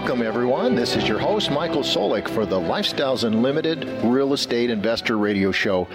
[0.00, 0.74] Welcome, everyone.
[0.74, 5.88] This is your host, Michael Soulek, for the Lifestyles Unlimited Real Estate Investor Radio Show.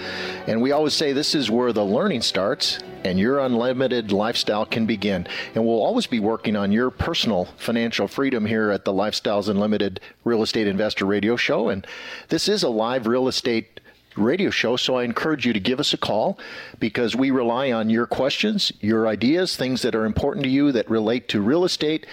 [0.46, 4.86] And we always say this is where the learning starts and your unlimited lifestyle can
[4.86, 5.26] begin.
[5.56, 10.00] And we'll always be working on your personal financial freedom here at the Lifestyles Unlimited
[10.24, 11.70] Real Estate Investor Radio Show.
[11.70, 11.86] And
[12.30, 13.80] this is a live real estate
[14.18, 14.76] radio show.
[14.76, 16.40] So I encourage you to give us a call
[16.80, 20.90] because we rely on your questions, your ideas, things that are important to you that
[20.90, 22.06] relate to real estate,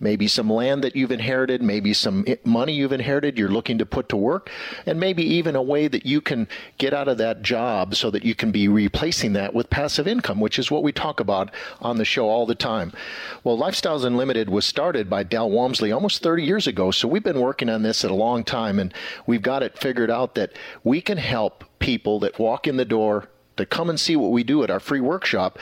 [0.00, 4.08] maybe some land that you've inherited, maybe some money you've inherited you're looking to put
[4.08, 4.50] to work,
[4.86, 8.24] and maybe even a way that you can get out of that job so that
[8.24, 11.98] you can be replacing that with passive income, which is what we talk about on
[11.98, 12.92] the show all the time.
[13.44, 17.40] Well, Lifestyles Unlimited was started by Del Walmsley almost 30 years ago, so we've been
[17.40, 18.94] working on this at a long time, and
[19.26, 20.52] we've got it figured out that
[20.84, 24.44] we can help people that walk in the door to come and see what we
[24.44, 25.58] do at our free workshop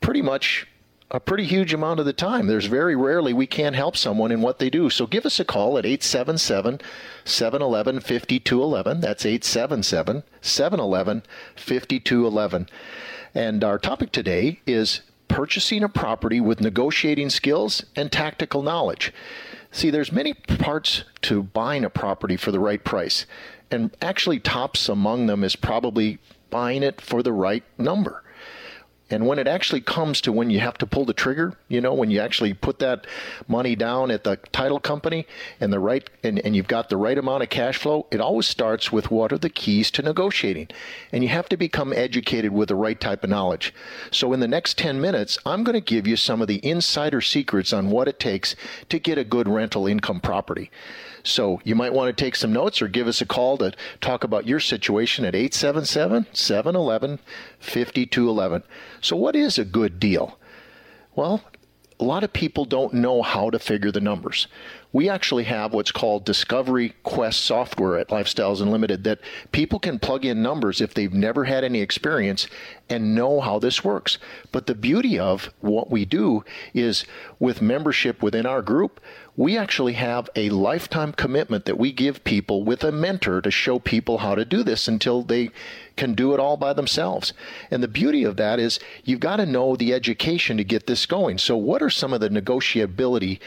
[0.00, 0.66] pretty much
[1.10, 2.46] a pretty huge amount of the time.
[2.46, 4.90] There's very rarely we can't help someone in what they do.
[4.90, 6.80] So give us a call at 877
[7.24, 9.00] 711 5211.
[9.00, 11.22] That's 877 711
[11.54, 12.68] 5211.
[13.34, 19.12] And our topic today is purchasing a property with negotiating skills and tactical knowledge.
[19.70, 23.26] See, there's many parts to buying a property for the right price.
[23.70, 26.18] And actually tops among them is probably
[26.50, 28.22] buying it for the right number.
[29.08, 31.94] And when it actually comes to when you have to pull the trigger, you know,
[31.94, 33.06] when you actually put that
[33.46, 35.26] money down at the title company
[35.60, 38.46] and the right and, and you've got the right amount of cash flow, it always
[38.46, 40.68] starts with what are the keys to negotiating.
[41.12, 43.72] And you have to become educated with the right type of knowledge.
[44.10, 47.20] So in the next 10 minutes, I'm going to give you some of the insider
[47.20, 48.56] secrets on what it takes
[48.88, 50.70] to get a good rental income property.
[51.26, 54.22] So you might want to take some notes or give us a call to talk
[54.22, 57.18] about your situation at 877 711
[57.58, 58.62] 5211.
[59.00, 60.38] So, what is a good deal?
[61.14, 61.42] Well,
[61.98, 64.48] a lot of people don't know how to figure the numbers.
[64.92, 69.20] We actually have what's called Discovery Quest software at Lifestyles Unlimited that
[69.50, 72.48] people can plug in numbers if they've never had any experience
[72.88, 74.18] and know how this works.
[74.52, 76.44] But the beauty of what we do
[76.74, 77.04] is
[77.38, 79.00] with membership within our group,
[79.36, 83.78] we actually have a lifetime commitment that we give people with a mentor to show
[83.78, 85.50] people how to do this until they
[85.96, 87.34] can do it all by themselves.
[87.70, 91.04] And the beauty of that is you've got to know the education to get this
[91.04, 91.38] going.
[91.38, 93.38] So, what are some of the negotiability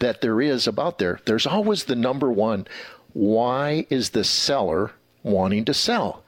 [0.00, 1.20] that there is about there?
[1.24, 2.66] There's always the number one
[3.12, 4.92] why is the seller
[5.22, 6.22] wanting to sell?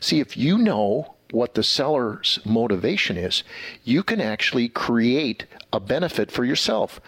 [0.00, 3.44] See, if you know what the seller's motivation is,
[3.84, 7.00] you can actually create a benefit for yourself.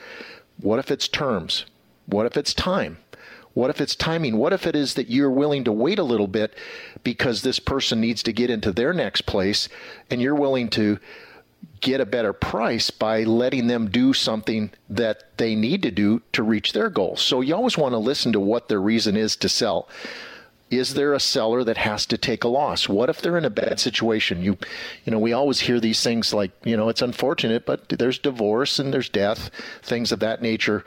[0.60, 1.64] What if it's terms?
[2.06, 2.98] What if it's time?
[3.54, 4.36] What if it's timing?
[4.36, 6.54] What if it is that you're willing to wait a little bit
[7.04, 9.68] because this person needs to get into their next place
[10.10, 10.98] and you're willing to
[11.80, 16.42] get a better price by letting them do something that they need to do to
[16.42, 17.22] reach their goals?
[17.22, 19.88] So you always want to listen to what their reason is to sell.
[20.78, 22.88] Is there a seller that has to take a loss?
[22.88, 24.42] What if they're in a bad situation?
[24.42, 24.58] You,
[25.04, 28.78] you know, we always hear these things like, you know, it's unfortunate, but there's divorce
[28.78, 29.50] and there's death,
[29.82, 30.84] things of that nature.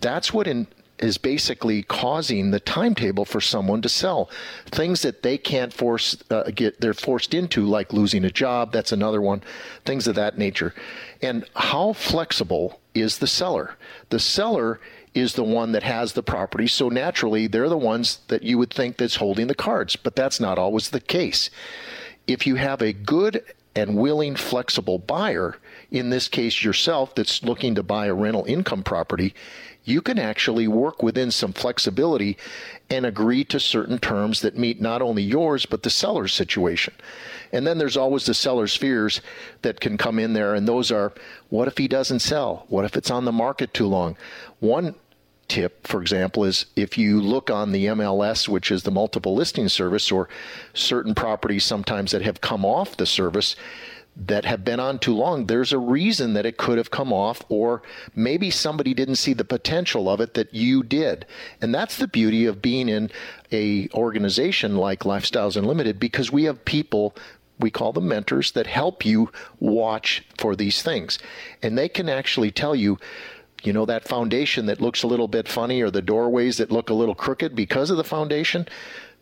[0.00, 0.66] That's what in,
[0.98, 4.30] is basically causing the timetable for someone to sell
[4.66, 8.92] things that they can't force uh, get they're forced into like losing a job that's
[8.92, 9.42] another one
[9.84, 10.74] things of that nature
[11.20, 13.76] and how flexible is the seller
[14.08, 14.80] the seller
[15.16, 18.70] is the one that has the property so naturally they're the ones that you would
[18.70, 21.50] think that's holding the cards but that's not always the case
[22.26, 23.42] if you have a good
[23.74, 25.56] and willing flexible buyer
[25.90, 29.34] in this case yourself that's looking to buy a rental income property
[29.86, 32.36] you can actually work within some flexibility
[32.90, 36.92] and agree to certain terms that meet not only yours but the seller's situation.
[37.52, 39.20] And then there's always the seller's fears
[39.62, 41.12] that can come in there, and those are
[41.48, 42.66] what if he doesn't sell?
[42.68, 44.16] What if it's on the market too long?
[44.58, 44.96] One
[45.48, 49.68] tip, for example, is if you look on the MLS, which is the multiple listing
[49.68, 50.28] service, or
[50.74, 53.56] certain properties sometimes that have come off the service,
[54.16, 57.42] that have been on too long, there's a reason that it could have come off,
[57.48, 57.82] or
[58.14, 61.26] maybe somebody didn't see the potential of it that you did.
[61.60, 63.10] And that's the beauty of being in
[63.52, 67.14] a organization like Lifestyles Unlimited because we have people
[67.58, 71.18] we call them mentors that help you watch for these things.
[71.62, 72.98] And they can actually tell you
[73.66, 76.88] You know, that foundation that looks a little bit funny or the doorways that look
[76.88, 78.68] a little crooked because of the foundation?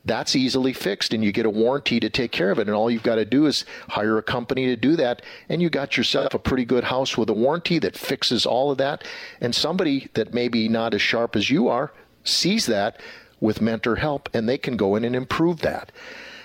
[0.04, 2.68] That's easily fixed, and you get a warranty to take care of it.
[2.68, 5.70] And all you've got to do is hire a company to do that, and you
[5.70, 9.02] got yourself a pretty good house with a warranty that fixes all of that.
[9.40, 13.00] And somebody that maybe not as sharp as you are sees that
[13.40, 15.90] with mentor help, and they can go in and improve that.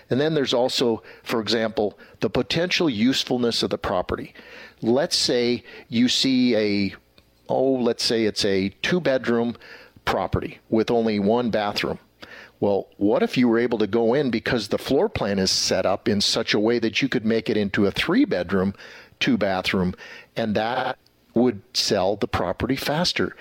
[0.10, 4.34] And then there's also, for example, the potential usefulness of the property.
[4.82, 6.96] Let's say you see a,
[7.50, 9.56] oh, let's say it's a two bedroom
[10.06, 12.00] property with only one bathroom.
[12.60, 15.86] Well, what if you were able to go in because the floor plan is set
[15.86, 18.74] up in such a way that you could make it into a three bedroom,
[19.20, 19.96] two bathroom,
[20.36, 20.98] and that
[21.34, 23.36] would sell the property faster?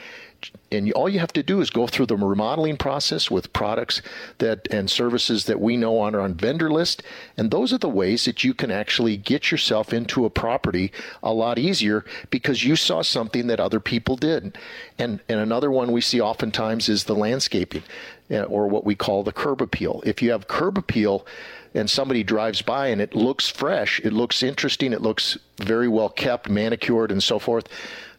[0.71, 4.03] And all you have to do is go through the remodeling process with products
[4.39, 7.03] that and services that we know on our vendor list
[7.37, 10.93] and those are the ways that you can actually get yourself into a property
[11.23, 14.59] a lot easier because you saw something that other people did.
[14.99, 17.83] And and another one we see oftentimes is the landscaping
[18.31, 20.03] uh, or what we call the curb appeal.
[20.05, 21.27] If you have curb appeal
[21.75, 26.09] and somebody drives by and it looks fresh it looks interesting it looks very well
[26.09, 27.69] kept manicured and so forth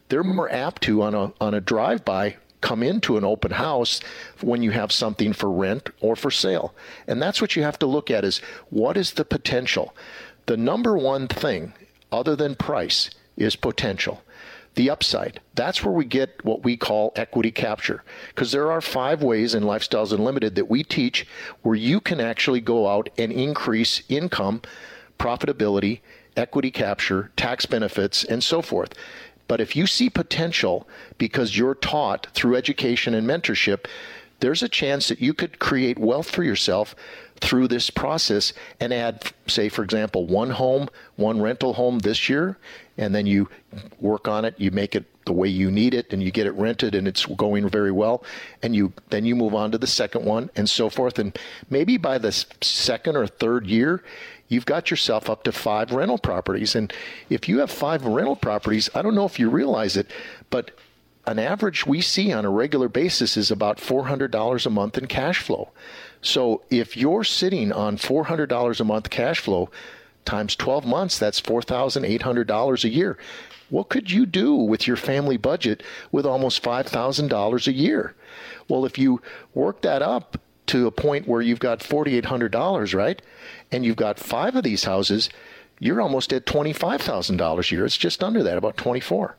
[0.09, 4.01] they're more apt to on a on a drive by come into an open house
[4.41, 6.73] when you have something for rent or for sale.
[7.07, 8.39] And that's what you have to look at is
[8.69, 9.95] what is the potential?
[10.45, 11.73] The number one thing
[12.11, 14.21] other than price is potential.
[14.75, 15.41] The upside.
[15.55, 18.03] That's where we get what we call equity capture.
[18.29, 21.27] Because there are five ways in Lifestyles Unlimited that we teach
[21.61, 24.61] where you can actually go out and increase income,
[25.17, 25.99] profitability,
[26.37, 28.93] equity capture, tax benefits, and so forth.
[29.49, 30.87] But if you see potential
[31.17, 33.87] because you're taught through education and mentorship,
[34.41, 36.95] there's a chance that you could create wealth for yourself
[37.41, 42.57] through this process and add, say, for example, one home, one rental home this year,
[42.97, 43.49] and then you
[43.99, 46.51] work on it, you make it the way you need it, and you get it
[46.51, 48.23] rented, and it's going very well,
[48.61, 51.37] and you then you move on to the second one, and so forth, and
[51.69, 52.31] maybe by the
[52.61, 54.03] second or third year,
[54.49, 56.75] you've got yourself up to five rental properties.
[56.75, 56.91] And
[57.29, 60.11] if you have five rental properties, I don't know if you realize it,
[60.49, 60.71] but
[61.25, 65.39] an average we see on a regular basis is about $400 a month in cash
[65.39, 65.69] flow.
[66.21, 69.69] So if you're sitting on $400 a month cash flow
[70.25, 73.17] times 12 months, that's $4,800 a year.
[73.69, 78.15] What could you do with your family budget with almost $5,000 a year?
[78.67, 79.21] Well, if you
[79.53, 83.21] work that up to a point where you've got $4,800, right?
[83.71, 85.29] And you've got five of these houses,
[85.79, 87.85] you're almost at $25,000 a year.
[87.85, 89.35] It's just under that, about 24.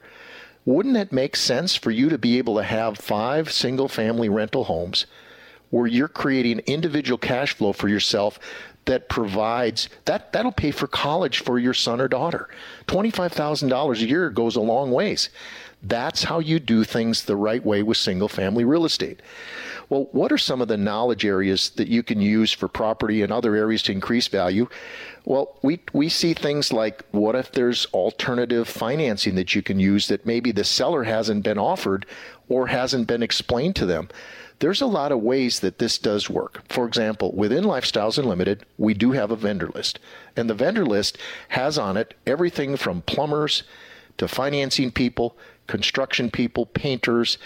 [0.64, 4.64] Wouldn't it make sense for you to be able to have five single family rental
[4.64, 5.06] homes
[5.70, 8.40] where you're creating individual cash flow for yourself
[8.90, 12.48] that provides that that'll pay for college for your son or daughter.
[12.88, 15.30] $25,000 a year goes a long ways.
[15.80, 19.22] That's how you do things the right way with single family real estate.
[19.88, 23.32] Well, what are some of the knowledge areas that you can use for property and
[23.32, 24.68] other areas to increase value?
[25.24, 30.08] Well, we, we see things like what if there's alternative financing that you can use
[30.08, 32.06] that maybe the seller hasn't been offered
[32.48, 34.08] or hasn't been explained to them?
[34.60, 36.62] There's a lot of ways that this does work.
[36.68, 39.98] For example, within Lifestyles Unlimited, we do have a vendor list.
[40.36, 41.18] And the vendor list
[41.48, 43.62] has on it everything from plumbers
[44.18, 45.34] to financing people,
[45.66, 47.38] construction people, painters,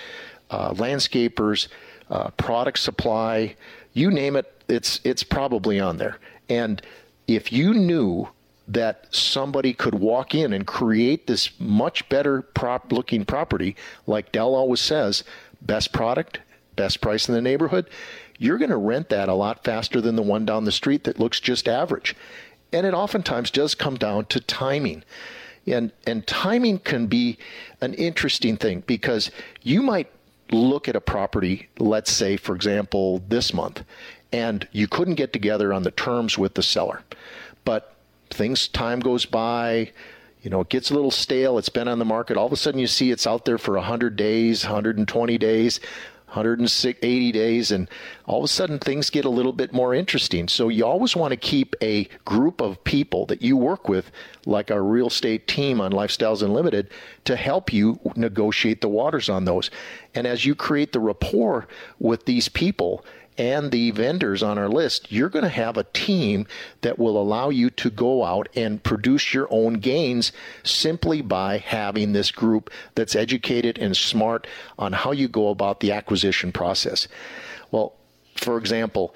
[0.51, 1.69] uh, landscapers,
[2.11, 3.55] uh, product supply,
[3.93, 6.19] you name it, it's it's probably on there.
[6.49, 6.83] And
[7.27, 8.29] if you knew
[8.67, 14.55] that somebody could walk in and create this much better prop looking property, like Del
[14.55, 15.23] always says,
[15.63, 16.41] best product,
[16.75, 17.89] best price in the neighborhood,
[18.39, 21.21] you're going to rent that a lot faster than the one down the street that
[21.21, 22.15] looks just average.
[22.73, 25.05] And it oftentimes does come down to timing.
[25.67, 27.39] And and timing can be
[27.81, 29.31] an interesting thing because
[29.63, 30.11] you might
[30.51, 33.83] look at a property, let's say, for example, this month,
[34.33, 37.03] and you couldn't get together on the terms with the seller.
[37.65, 37.95] But
[38.31, 39.93] things, time goes by,
[40.43, 42.37] you know, it gets a little stale, it's been on the market.
[42.37, 45.81] All of a sudden, you see it's out there for 100 days, 120 days.
[46.35, 47.89] 180 days, and
[48.27, 50.49] all of a sudden things get a little bit more interesting.
[50.49, 54.11] So you always want to keep a group of people that you work with,
[54.47, 56.91] like our real estate team on Lifestyles Unlimited,
[57.25, 59.71] to help you negotiate the waters on those.
[60.15, 61.67] And as you create the rapport
[61.99, 63.05] with these people,
[63.37, 66.47] and the vendors on our list, you're going to have a team
[66.83, 72.13] that will allow you to go out and produce your own gains simply by having
[72.13, 74.47] this group that's educated and smart
[74.79, 77.09] on how you go about the acquisition process.
[77.71, 77.95] Well,
[78.37, 79.15] for example,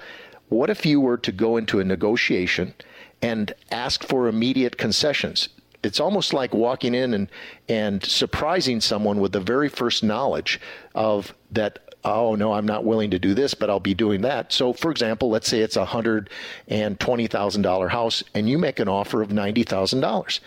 [0.49, 2.73] what if you were to go into a negotiation
[3.21, 5.49] and ask for immediate concessions?
[5.81, 7.29] it's almost like walking in and
[7.67, 10.59] and surprising someone with the very first knowledge
[10.93, 14.51] of that oh no i'm not willing to do this but i'll be doing that
[14.51, 16.29] so for example let's say it's a hundred
[16.67, 20.39] and twenty thousand dollar house and you make an offer of ninety thousand dollars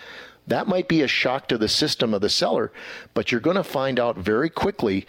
[0.46, 2.72] that might be a shock to the system of the seller
[3.14, 5.06] but you're going to find out very quickly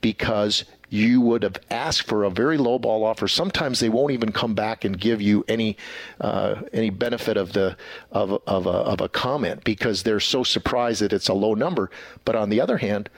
[0.00, 3.26] because you would have asked for a very low ball offer.
[3.26, 5.78] Sometimes they won't even come back and give you any
[6.20, 7.78] uh, any benefit of the
[8.10, 11.90] of of a, of a comment because they're so surprised that it's a low number.
[12.26, 13.08] But on the other hand,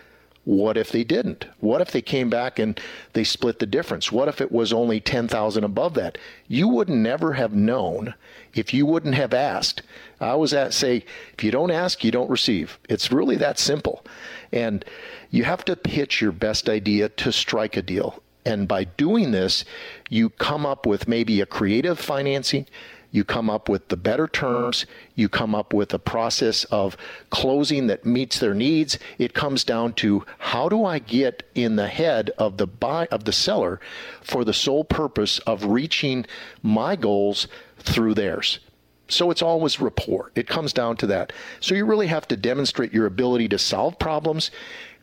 [0.44, 1.46] what if they didn't?
[1.60, 2.78] What if they came back and
[3.14, 4.12] they split the difference?
[4.12, 6.18] What if it was only 10,000 above that?
[6.48, 8.14] You would never have known
[8.52, 9.82] if you wouldn't have asked.
[10.20, 12.78] I always say, if you don't ask, you don't receive.
[12.88, 14.04] It's really that simple.
[14.52, 14.84] And
[15.30, 18.22] you have to pitch your best idea to strike a deal.
[18.44, 19.64] And by doing this,
[20.10, 22.66] you come up with maybe a creative financing,
[23.14, 26.96] you come up with the better terms, you come up with a process of
[27.30, 28.98] closing that meets their needs.
[29.18, 33.22] It comes down to how do I get in the head of the buy of
[33.22, 33.78] the seller
[34.20, 36.26] for the sole purpose of reaching
[36.60, 37.46] my goals
[37.78, 38.58] through theirs.
[39.06, 40.32] So it's always rapport.
[40.34, 41.32] It comes down to that.
[41.60, 44.50] So you really have to demonstrate your ability to solve problems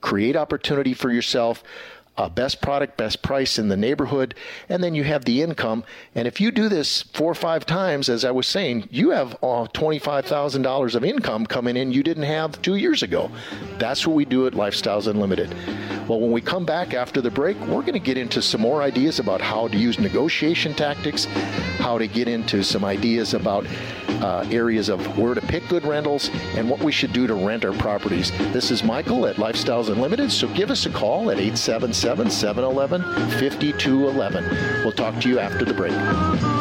[0.01, 1.63] create opportunity for yourself,
[2.17, 4.35] uh, best product, best price in the neighborhood,
[4.69, 5.83] and then you have the income.
[6.13, 9.33] And if you do this four or five times, as I was saying, you have
[9.35, 13.31] uh, $25,000 of income coming in you didn't have two years ago.
[13.77, 15.53] That's what we do at Lifestyles Unlimited.
[16.07, 18.81] Well, when we come back after the break, we're going to get into some more
[18.81, 21.27] ideas about how to use negotiation tactics,
[21.81, 23.65] how to get into some ideas about
[24.21, 27.65] uh, areas of where to pick good rentals and what we should do to rent
[27.65, 28.31] our properties.
[28.53, 33.01] This is Michael at Lifestyles Unlimited, so give us a call at 877 711
[33.39, 34.83] 5211.
[34.83, 36.60] We'll talk to you after the break.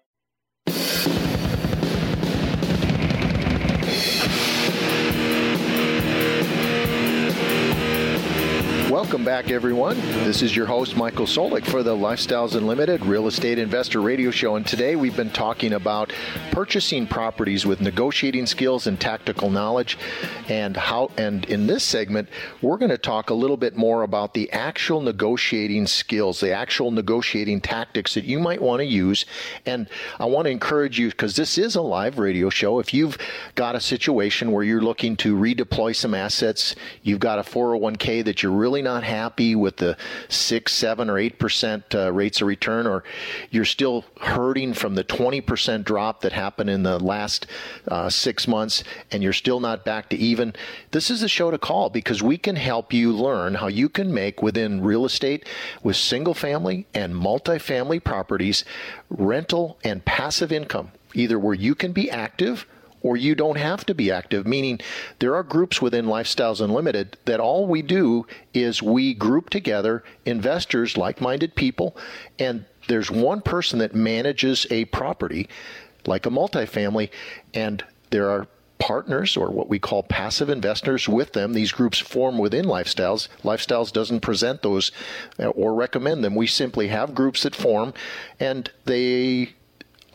[8.91, 9.95] Welcome back, everyone.
[10.25, 14.57] This is your host, Michael Soulek, for the Lifestyles Unlimited Real Estate Investor Radio Show.
[14.57, 16.11] And today we've been talking about
[16.51, 19.97] purchasing properties with negotiating skills and tactical knowledge.
[20.49, 22.27] And how, and in this segment,
[22.61, 26.91] we're going to talk a little bit more about the actual negotiating skills, the actual
[26.91, 29.25] negotiating tactics that you might want to use.
[29.65, 29.87] And
[30.19, 33.17] I want to encourage you, because this is a live radio show, if you've
[33.55, 38.43] got a situation where you're looking to redeploy some assets, you've got a 401k that
[38.43, 39.97] you're really not not happy with the
[40.27, 43.03] six, seven, or eight percent uh, rates of return, or
[43.49, 47.47] you're still hurting from the 20% drop that happened in the last
[47.87, 50.53] uh, six months, and you're still not back to even,
[50.91, 54.13] this is a show to call because we can help you learn how you can
[54.13, 55.47] make within real estate
[55.83, 58.65] with single family and multifamily properties
[59.09, 62.65] rental and passive income, either where you can be active
[63.01, 64.79] or you don't have to be active, meaning
[65.19, 70.97] there are groups within Lifestyles Unlimited that all we do is we group together investors,
[70.97, 71.95] like minded people,
[72.37, 75.47] and there's one person that manages a property
[76.07, 77.09] like a multifamily,
[77.53, 78.47] and there are
[78.79, 81.53] partners or what we call passive investors with them.
[81.53, 83.27] These groups form within Lifestyles.
[83.43, 84.91] Lifestyles doesn't present those
[85.39, 86.33] uh, or recommend them.
[86.33, 87.93] We simply have groups that form
[88.39, 89.53] and they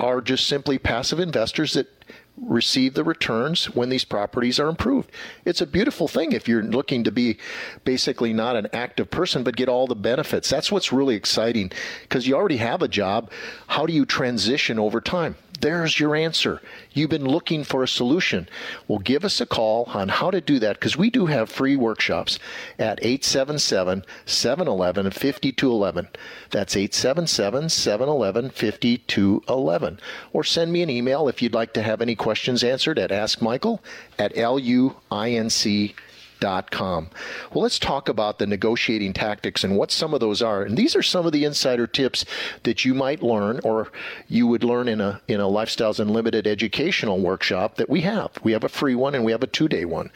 [0.01, 1.96] are just simply passive investors that
[2.37, 5.11] receive the returns when these properties are improved.
[5.45, 7.39] It's a beautiful thing if you're looking to be
[7.85, 10.51] basically not an active person but get all the benefits.
[10.51, 13.31] That's what's really exciting because you already have a job.
[13.69, 15.37] How do you transition over time?
[15.61, 16.61] There's your answer.
[16.93, 18.49] You've been looking for a solution.
[18.89, 21.77] Well, give us a call on how to do that because we do have free
[21.77, 22.39] workshops
[22.79, 26.09] at 877 711 5211.
[26.51, 30.01] That's 877 711 5211.
[30.33, 33.81] Or send me an email if you'd like to have any questions answered at askmichael
[34.19, 34.97] at luinc.com
[35.37, 36.06] com.
[36.41, 40.63] Well, let's talk about the negotiating tactics and what some of those are.
[40.63, 42.25] And these are some of the insider tips
[42.63, 43.91] that you might learn or
[44.29, 48.33] you would learn in a in a Lifestyles Unlimited educational workshop that we have.
[48.43, 50.11] We have a free one and we have a two-day one.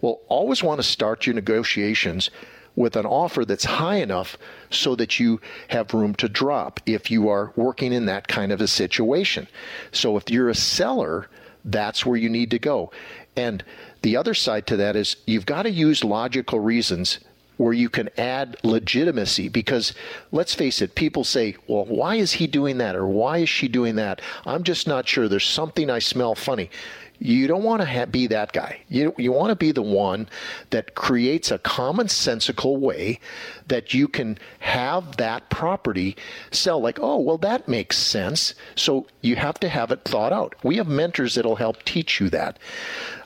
[0.00, 2.30] Well, always want to start your negotiations
[2.76, 4.38] with an offer that's high enough
[4.70, 8.60] so that you have room to drop if you are working in that kind of
[8.60, 9.46] a situation.
[9.92, 11.28] So if you're a seller,
[11.64, 12.90] that's where you need to go.
[13.36, 13.64] And
[14.02, 17.20] the other side to that is you've got to use logical reasons
[17.56, 19.92] where you can add legitimacy because
[20.32, 23.68] let's face it people say well why is he doing that or why is she
[23.68, 24.22] doing that?
[24.46, 25.28] I'm just not sure.
[25.28, 26.70] There's something i smell funny
[27.20, 28.80] you don't want to ha- be that guy.
[28.88, 30.28] You, you want to be the one
[30.70, 33.20] that creates a commonsensical way
[33.68, 36.16] that you can have that property
[36.50, 36.80] sell.
[36.80, 38.54] Like, oh, well, that makes sense.
[38.74, 40.54] So you have to have it thought out.
[40.64, 42.58] We have mentors that'll help teach you that.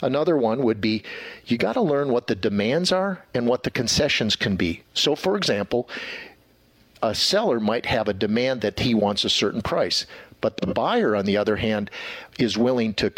[0.03, 1.05] Another one would be
[1.47, 4.83] you got to learn what the demands are and what the concessions can be.
[4.93, 5.89] So, for example,
[7.01, 10.07] a seller might have a demand that he wants a certain price.
[10.45, 11.91] But the buyer, on the other hand,
[12.39, 13.11] is willing to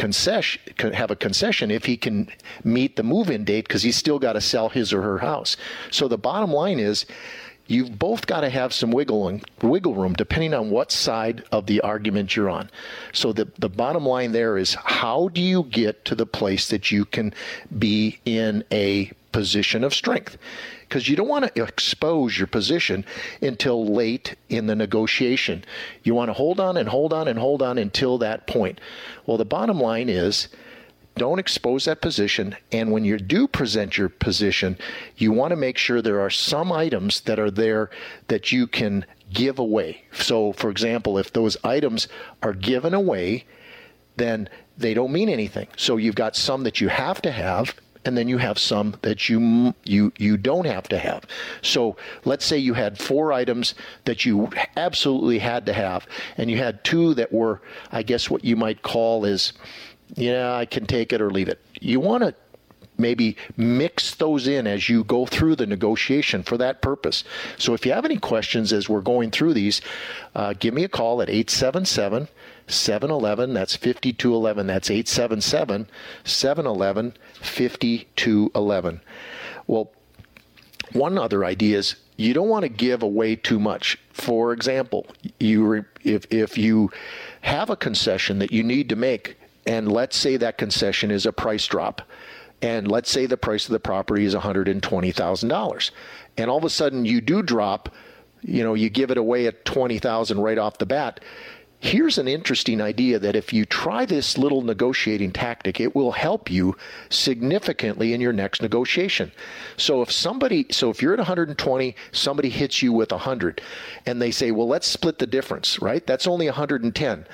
[0.95, 2.29] have a concession if he can
[2.63, 5.57] meet the move-in date because he's still got to sell his or her house.
[5.91, 7.05] So the bottom line is,
[7.67, 11.81] you've both got to have some wiggle wiggle room depending on what side of the
[11.81, 12.71] argument you're on.
[13.13, 16.93] So the the bottom line there is how do you get to the place that
[16.93, 17.35] you can
[17.77, 20.39] be in a position of strength?
[20.89, 23.05] because you don't want to expose your position
[23.43, 25.65] until late in the negotiation.
[26.05, 28.81] You want to hold on and hold on and hold on until that point.
[29.27, 30.49] Well, the bottom line is
[31.17, 32.57] don't expose that position.
[32.71, 34.77] And when you do present your position,
[35.17, 37.91] you want to make sure there are some items that are there
[38.29, 40.05] that you can give away.
[40.13, 42.07] So, for example, if those items
[42.43, 43.45] are given away,
[44.17, 45.69] then they don't mean anything.
[45.77, 47.75] So you've got some that you have to have
[48.07, 51.25] and then you have some that you you you don't have to have.
[51.63, 56.59] So let's say you had four items that you absolutely had to have, and you
[56.59, 57.61] had two that were,
[57.91, 59.53] I guess, what you might call is,
[60.15, 61.61] yeah, I can take it or leave it.
[61.81, 62.35] You want to
[62.99, 67.25] maybe mix those in as you go through the negotiation for that purpose.
[67.59, 69.81] So if you have any questions as we're going through these,
[70.35, 72.29] uh, give me a call at 877
[72.67, 73.55] 711.
[73.55, 74.67] That's 5211.
[74.67, 75.89] That's 877
[76.25, 79.01] 711 5211.
[79.67, 79.91] Well,
[80.93, 83.99] one other idea is you don't want to give away too much.
[84.13, 85.07] For example,
[85.39, 86.91] you if if you
[87.43, 91.33] have a concession that you need to make, and let's say that concession is a
[91.33, 92.03] price drop,
[92.63, 95.91] and let's say the price of the property is one hundred and twenty thousand dollars,
[96.37, 97.91] and all of a sudden you do drop,
[98.43, 101.21] you know, you give it away at twenty thousand right off the bat
[101.79, 106.51] Here's an interesting idea that if you try this little negotiating tactic, it will help
[106.51, 106.77] you
[107.11, 109.31] significantly in your next negotiation.
[109.77, 113.61] So if somebody, so if you're at 120, somebody hits you with 100
[114.07, 116.07] and they say, well, let's split the difference, right?
[116.07, 117.27] That's only 110.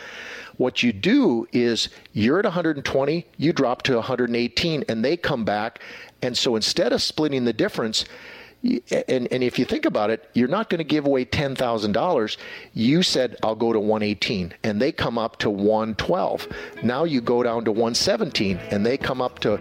[0.57, 5.81] What you do is you're at 120, you drop to 118, and they come back.
[6.21, 8.05] And so instead of splitting the difference,
[8.63, 12.37] and, and if you think about it, you're not going to give away $10,000.
[12.75, 16.49] You said, I'll go to 118, and they come up to 112.
[16.83, 19.61] Now you go down to 117, and they come up to,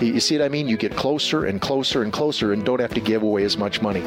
[0.00, 0.68] you see what I mean?
[0.68, 3.80] You get closer and closer and closer and don't have to give away as much
[3.80, 4.02] money.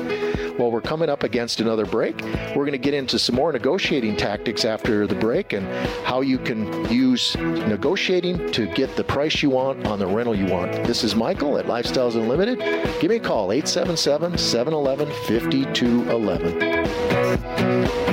[0.58, 2.22] Well, we're coming up against another break.
[2.22, 5.68] We're going to get into some more negotiating tactics after the break and
[6.06, 10.46] how you can use negotiating to get the price you want on the rental you
[10.46, 10.72] want.
[10.86, 12.60] This is Michael at Lifestyles Unlimited.
[13.02, 18.05] Give me a call, 877 711 5211.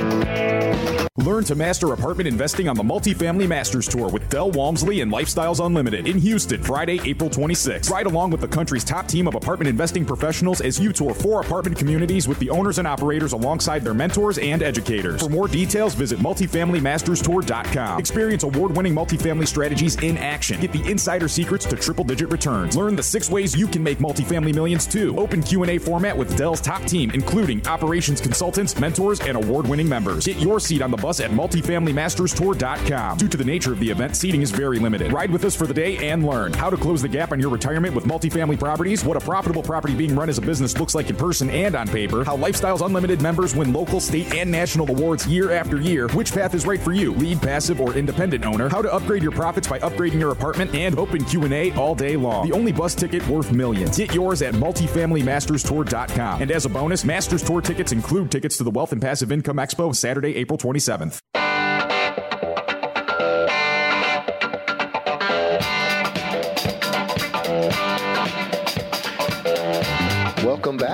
[1.23, 5.65] Learn to master apartment investing on the Multifamily Masters Tour with Del Walmsley and Lifestyles
[5.65, 7.89] Unlimited in Houston, Friday, April 26.
[7.89, 11.39] Ride along with the country's top team of apartment investing professionals as you tour four
[11.39, 15.21] apartment communities with the owners and operators alongside their mentors and educators.
[15.21, 17.99] For more details, visit multifamilymasterstour.com.
[17.99, 20.59] Experience award-winning multifamily strategies in action.
[20.59, 22.75] Get the insider secrets to triple-digit returns.
[22.75, 25.17] Learn the six ways you can make multifamily millions too.
[25.17, 30.25] Open Q&A format with Del's top team, including operations consultants, mentors, and award-winning members.
[30.25, 33.17] Get your seat on the bus at multifamilymasterstour.com.
[33.17, 35.13] Due to the nature of the event, seating is very limited.
[35.13, 37.51] Ride with us for the day and learn how to close the gap on your
[37.51, 41.11] retirement with multifamily properties, what a profitable property being run as a business looks like
[41.11, 45.27] in person and on paper, how Lifestyles Unlimited members win local, state, and national awards
[45.27, 48.81] year after year, which path is right for you, lead, passive, or independent owner, how
[48.81, 52.47] to upgrade your profits by upgrading your apartment, and open Q&A all day long.
[52.47, 53.97] The only bus ticket worth millions.
[53.97, 56.41] Get yours at multifamilymasterstour.com.
[56.41, 59.57] And as a bonus, Masters Tour tickets include tickets to the Wealth and Passive Income
[59.57, 61.19] Expo Saturday, April 27th.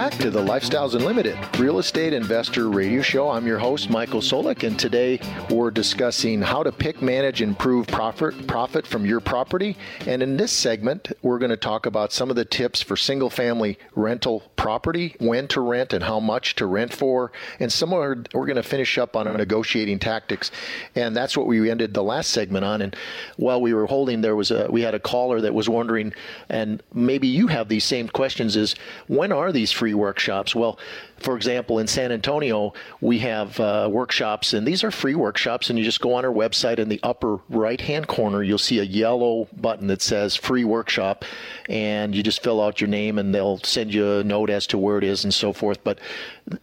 [0.10, 3.30] Back to the Lifestyles Unlimited Real Estate Investor Radio Show.
[3.30, 5.19] I'm your host, Michael Soulek, and today
[5.52, 9.78] we're discussing how to pick, manage, improve profit, profit from your property.
[10.08, 13.30] And in this segment, we're going to talk about some of the tips for single
[13.30, 17.32] family rental property, when to rent, and how much to rent for.
[17.60, 20.50] And similar, we're going to finish up on negotiating tactics,
[20.95, 22.82] and that's what we ended the last segment on.
[22.82, 22.95] And
[23.38, 26.13] while we were holding, there was a we had a caller that was wondering,
[26.50, 28.74] and maybe you have these same questions: is
[29.06, 30.56] when are these free workshops?
[30.56, 30.80] Well,
[31.18, 35.70] for example, in San Antonio, we have uh, workshops, and these are free workshops.
[35.70, 38.80] And you just go on our website in the upper right hand corner, you'll see
[38.80, 41.26] a yellow button that says free workshop,
[41.68, 44.78] and you just fill out your name, and they'll send you a note as to
[44.78, 45.84] where it is and so forth.
[45.84, 46.00] But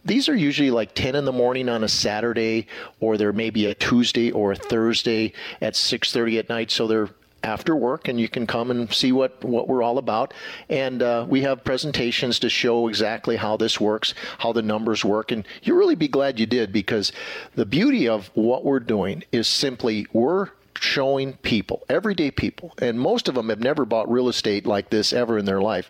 [0.03, 2.67] these are usually like 10 in the morning on a Saturday,
[2.99, 6.71] or there may be a Tuesday or a Thursday at 6:30 at night.
[6.71, 7.09] So they're
[7.47, 10.33] after work and you can come and see what, what we're all about.
[10.69, 15.31] And uh, we have presentations to show exactly how this works, how the numbers work.
[15.31, 17.13] And you'll really be glad you did because
[17.55, 23.27] the beauty of what we're doing is simply we're showing people, everyday people, and most
[23.27, 25.89] of them have never bought real estate like this ever in their life.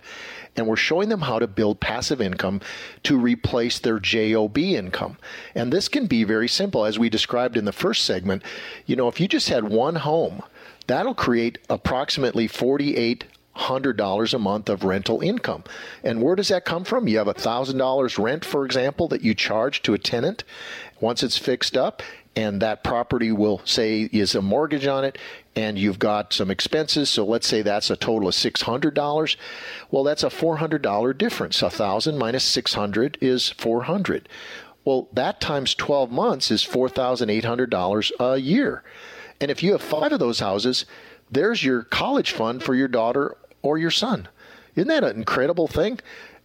[0.56, 2.62] And we're showing them how to build passive income
[3.04, 5.18] to replace their JOB income.
[5.56, 8.44] And this can be very simple, as we described in the first segment.
[8.86, 10.42] You know, if you just had one home,
[10.88, 13.26] that'll create approximately 48
[13.58, 15.64] hundred dollars a month of rental income.
[16.04, 17.08] And where does that come from?
[17.08, 20.44] You have a thousand dollars rent, for example, that you charge to a tenant.
[21.00, 22.02] Once it's fixed up,
[22.36, 25.18] and that property will say is a mortgage on it,
[25.56, 27.10] and you've got some expenses.
[27.10, 29.38] So let's say that's a total of six hundred dollars.
[29.90, 31.62] Well, that's a four hundred dollar difference.
[31.64, 34.30] A thousand minus six hundred is four hundred.
[34.86, 38.84] Well, that times twelve months is four thousand eight hundred dollars a year.
[39.40, 40.86] And if you have five of those houses,
[41.30, 44.28] there's your college fund for your daughter or your son.
[44.76, 46.00] Isn't that an incredible thing?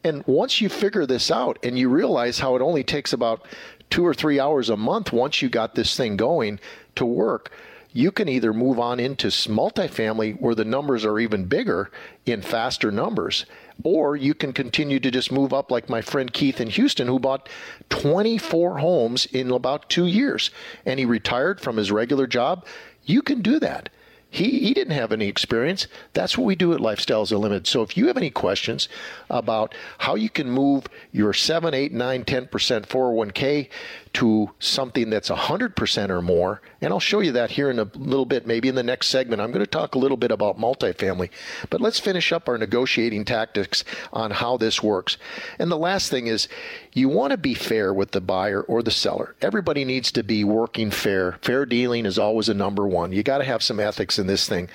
[0.05, 3.47] And once you figure this out and you realize how it only takes about
[3.91, 6.59] two or three hours a month once you got this thing going
[6.97, 7.53] to work,
[7.93, 11.91] you can either move on into multifamily where the numbers are even bigger
[12.25, 13.45] in faster numbers,
[13.83, 17.19] or you can continue to just move up like my friend Keith in Houston, who
[17.19, 17.49] bought
[17.91, 20.51] 24 homes in about two years
[20.85, 22.67] and he retired from his regular job.
[23.05, 23.89] You can do that.
[24.33, 25.87] He, he didn't have any experience.
[26.15, 27.67] That's what we do at Lifestyles Unlimited.
[27.67, 28.89] So if you have any questions
[29.29, 33.69] about how you can move your 7, 8, 9, 10% 401k
[34.15, 36.61] to something that's 100% or more.
[36.81, 39.41] And I'll show you that here in a little bit, maybe in the next segment.
[39.41, 41.31] I'm going to talk a little bit about multifamily.
[41.71, 45.17] But let's finish up our negotiating tactics on how this works.
[45.59, 46.49] And the last thing is
[46.93, 49.35] you want to be fair with the buyer or the seller.
[49.41, 51.39] Everybody needs to be working fair.
[51.41, 53.13] Fair dealing is always a number one.
[53.13, 54.69] You got to have some ethics this thing.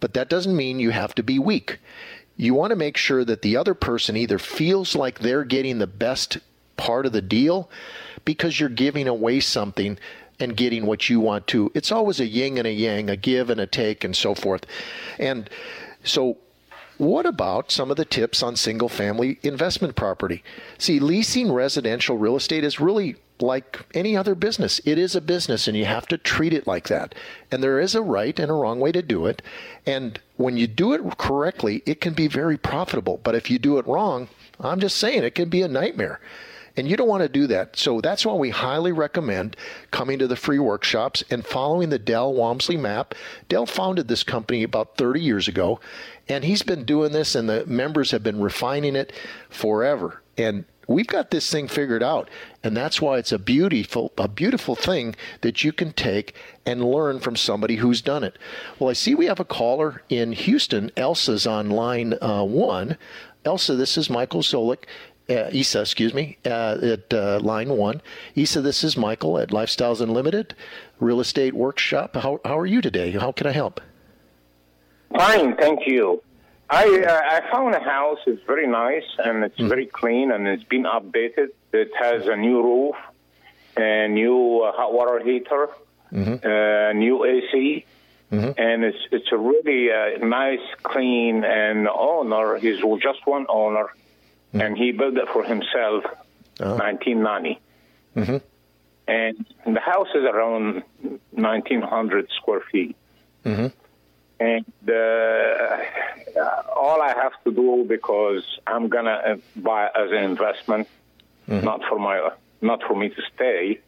[0.00, 1.78] But that doesn't mean you have to be weak.
[2.36, 5.86] You want to make sure that the other person either feels like they're getting the
[5.86, 6.38] best
[6.76, 7.70] part of the deal
[8.24, 9.98] because you're giving away something
[10.40, 11.70] and getting what you want to.
[11.74, 14.66] It's always a yin and a yang, a give and a take, and so forth.
[15.18, 15.48] And
[16.02, 16.38] so,
[16.98, 20.42] what about some of the tips on single family investment property?
[20.78, 24.80] See, leasing residential real estate is really like any other business.
[24.84, 27.14] It is a business and you have to treat it like that.
[27.50, 29.42] And there is a right and a wrong way to do it.
[29.86, 33.20] And when you do it correctly, it can be very profitable.
[33.22, 34.28] But if you do it wrong,
[34.60, 36.20] I'm just saying it can be a nightmare.
[36.76, 37.76] And you don't want to do that.
[37.76, 39.56] So that's why we highly recommend
[39.92, 43.14] coming to the free workshops and following the Del Walmsley map.
[43.48, 45.78] Del founded this company about 30 years ago,
[46.28, 49.12] and he's been doing this, and the members have been refining it
[49.48, 50.20] forever.
[50.36, 52.28] And we've got this thing figured out
[52.62, 56.34] and that's why it's a beautiful a beautiful thing that you can take
[56.66, 58.38] and learn from somebody who's done it
[58.78, 62.96] well i see we have a caller in houston elsa's on line uh, one
[63.44, 64.84] elsa this is michael Soulek
[65.30, 68.02] uh, Isa, excuse me, uh, at uh, line one.
[68.34, 70.54] Isa, this is Michael at Lifestyles Unlimited
[71.00, 72.14] Real Estate Workshop.
[72.14, 73.12] How, how are you today?
[73.12, 73.80] How can I help?
[75.16, 76.22] Fine, thank you.
[76.74, 78.18] I uh, I found a house.
[78.26, 81.48] It's very nice and it's mm very clean and it's been updated.
[81.72, 82.96] It has a new roof,
[83.76, 85.68] a new uh, hot water heater,
[86.12, 86.46] mm-hmm.
[86.46, 87.84] uh, new AC.
[88.32, 88.52] Mm-hmm.
[88.66, 92.56] And it's it's a really uh, nice, clean, and owner.
[92.56, 94.60] He's just one owner mm-hmm.
[94.60, 96.04] and he built it for himself,
[96.60, 96.76] uh-huh.
[96.76, 97.60] 1990.
[98.16, 98.36] Mm-hmm.
[99.06, 100.82] And the house is around
[101.32, 102.96] 1,900 square feet.
[104.40, 105.76] And uh,
[106.74, 110.88] all I have to do because I'm gonna uh, buy as an investment,
[111.48, 111.64] mm-hmm.
[111.64, 113.80] not for my, not for me to stay.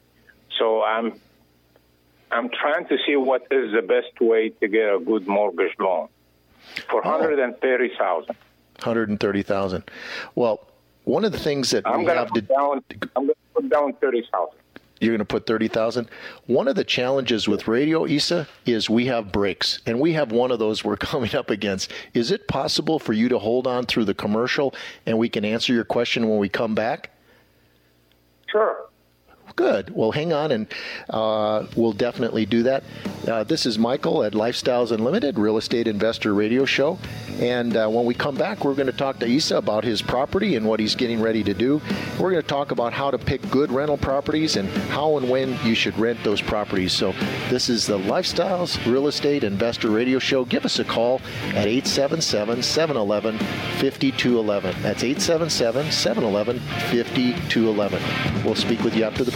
[0.59, 1.21] So I'm,
[2.31, 6.09] I'm trying to see what is the best way to get a good mortgage loan
[6.89, 7.11] for oh.
[7.11, 8.37] hundred and thirty thousand.
[8.77, 9.85] 130,000.
[10.35, 10.67] Well,
[11.05, 12.83] one of the things that I'm we gonna have to down,
[13.17, 14.59] I'm going to put down 30,000.
[15.01, 16.09] You're going to put 30,000.
[16.47, 20.51] One of the challenges with radio, Isa, is we have breaks, and we have one
[20.51, 21.93] of those we're coming up against.
[22.15, 25.73] Is it possible for you to hold on through the commercial and we can answer
[25.73, 27.11] your question when we come back?
[28.49, 28.86] Sure.
[29.55, 29.95] Good.
[29.95, 30.67] Well, hang on, and
[31.09, 32.83] uh, we'll definitely do that.
[33.27, 36.99] Uh, this is Michael at Lifestyles Unlimited, Real Estate Investor Radio Show.
[37.39, 40.57] And uh, when we come back, we're going to talk to Isa about his property
[40.57, 41.81] and what he's getting ready to do.
[42.19, 45.57] We're going to talk about how to pick good rental properties and how and when
[45.65, 46.93] you should rent those properties.
[46.93, 47.13] So,
[47.49, 50.45] this is the Lifestyles Real Estate Investor Radio Show.
[50.45, 54.83] Give us a call at 877 711 5211.
[54.83, 58.45] That's 877 711 5211.
[58.45, 59.36] We'll speak with you after the.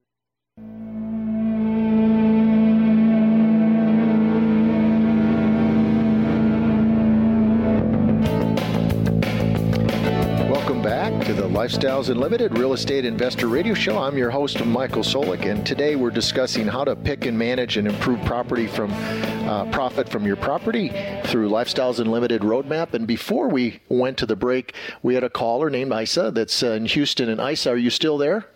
[11.36, 13.98] the Lifestyles Unlimited Real Estate Investor Radio Show.
[13.98, 17.90] I'm your host, Michael Soulek, and today we're discussing how to pick and manage and
[17.90, 20.88] improve property from uh, profit from your property
[21.26, 22.94] through Lifestyles Unlimited Roadmap.
[22.94, 26.72] And before we went to the break, we had a caller named Isa that's uh,
[26.72, 27.28] in Houston.
[27.28, 28.48] And Isa, are you still there?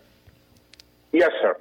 [1.12, 1.59] Yes, sir.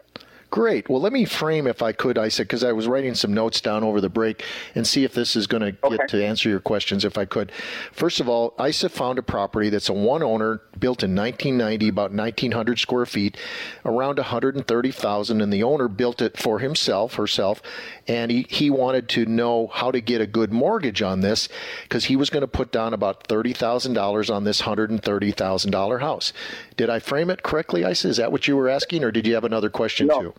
[0.51, 0.89] Great.
[0.89, 3.83] Well, let me frame, if I could, Isa, because I was writing some notes down
[3.83, 5.97] over the break and see if this is going to Okay.
[5.97, 7.51] get to answer your questions, if I could.
[7.91, 12.11] First of all, Isa found a property that's a one owner, built in 1990, about
[12.13, 13.37] 1,900 square feet,
[13.85, 17.61] around 130,000, and the owner built it for himself, herself,
[18.07, 21.47] and he, he wanted to know how to get a good mortgage on this
[21.83, 26.33] because he was going to put down about $30,000 on this $130,000 house.
[26.79, 28.07] Did I frame it correctly, Isa?
[28.07, 30.21] Is that what you were asking, or did you have another question No.
[30.21, 30.33] too?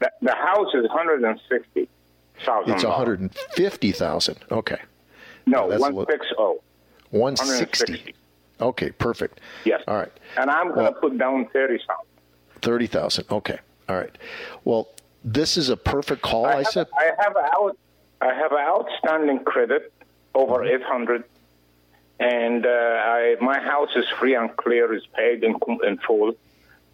[0.00, 1.88] The, the house is 160
[2.44, 2.74] thousand.
[2.74, 4.36] It's 150,000.
[4.52, 4.76] Okay.
[5.46, 6.56] No, one six zero.
[7.08, 7.92] 160.
[7.94, 8.14] 160.
[8.60, 9.40] Okay, perfect.
[9.64, 9.82] Yes.
[9.88, 10.12] All right.
[10.36, 12.04] And I'm going to Well- put down thirty thousand.
[12.60, 13.24] 30,000.
[13.30, 13.58] Okay.
[13.88, 14.14] All right.
[14.66, 14.88] Well,
[15.24, 16.86] this is a perfect call, I, I have, said.
[16.98, 17.78] I have out.
[18.20, 19.90] I have an outstanding credit
[20.34, 20.74] over Mm-hmm.
[20.74, 21.24] eight hundred,
[22.18, 26.34] and uh, I my house is free and clear, is paid in in full,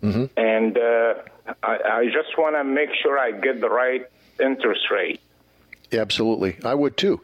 [0.02, 0.24] Mm-hmm.
[0.36, 1.14] and uh,
[1.62, 4.04] I, I just want to make sure I get the right
[4.40, 5.20] interest rate.
[5.92, 6.56] Absolutely.
[6.64, 7.20] I would too.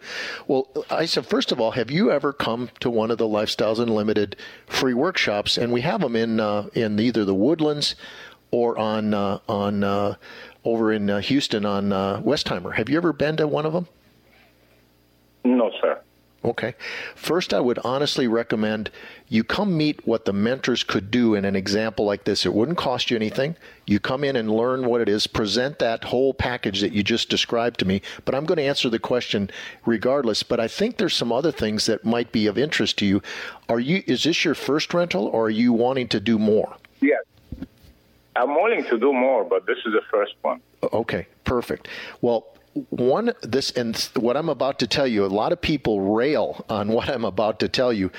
[0.47, 3.81] Well, I said, first of all, have you ever come to one of the Lifestyles
[3.81, 5.59] Unlimited free workshops?
[5.59, 7.97] And we have them in, uh, in either the Woodlands
[8.53, 10.15] or on, uh, on, uh,
[10.65, 12.75] over in uh, Houston on uh, Westheimer.
[12.75, 13.89] Have you ever been to one of them?
[15.45, 16.01] No, sir.
[16.45, 16.75] Okay.
[17.17, 18.91] First, I would honestly recommend
[19.29, 22.47] you come meet what the mentors could do in an example like this.
[22.47, 23.57] It wouldn't cost you anything.
[23.87, 27.29] You come in and learn what it is, present that whole package that you just
[27.29, 28.03] described to me.
[28.25, 29.51] But I'm going to answer the question
[29.85, 30.45] regardless.
[30.45, 33.21] But I think there's some other things that might be of interest to you.
[33.69, 36.77] Are you is this your first rental or are you wanting to do more?
[37.01, 37.23] Yes.
[38.37, 40.61] I'm willing to do more, but this is the first one.
[40.93, 41.89] Okay, perfect.
[42.21, 42.47] Well,
[42.91, 46.89] one this and what I'm about to tell you, a lot of people rail on
[46.93, 48.11] what I'm about to tell you,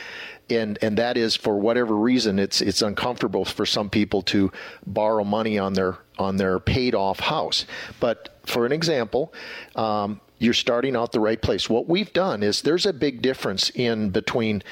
[0.50, 4.52] and and that is for whatever reason it's it's uncomfortable for some people to
[4.86, 7.66] borrow money on their on their paid off house.
[8.00, 9.34] But for an example.
[9.76, 11.69] Um, you're starting out the right place.
[11.69, 14.63] What we've done is there's a big difference in between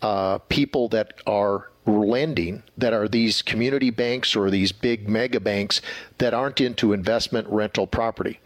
[0.00, 5.80] uh, people that are lending that are these community banks or these big mega banks
[6.18, 8.40] that aren't into investment rental property.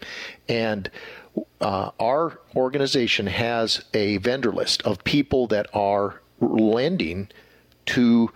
[0.47, 0.89] And
[1.59, 7.29] uh, our organization has a vendor list of people that are lending
[7.87, 8.31] to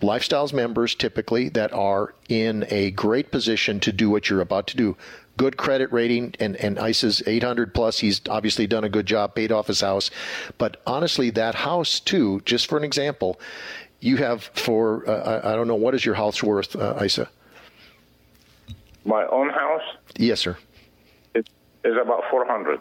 [0.00, 4.76] lifestyles members typically that are in a great position to do what you're about to
[4.76, 4.96] do
[5.42, 7.98] good credit rating and and Isa's 800 plus.
[7.98, 10.08] He's obviously done a good job paid off his house.
[10.56, 13.40] But honestly that house too just for an example
[13.98, 17.28] you have for uh, I, I don't know what is your house worth uh, Isa?
[19.04, 19.82] My own house?
[20.16, 20.56] Yes sir.
[21.34, 21.44] Is,
[21.82, 22.78] is about 400,